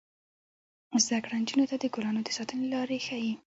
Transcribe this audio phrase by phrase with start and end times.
[1.03, 3.33] زده کړه نجونو ته د ګلانو د ساتنې لارې ښيي.